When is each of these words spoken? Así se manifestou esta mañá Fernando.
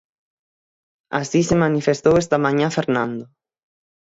Así 1.19 1.41
se 1.49 1.61
manifestou 1.63 2.15
esta 2.17 2.37
mañá 2.45 2.67
Fernando. 2.77 3.25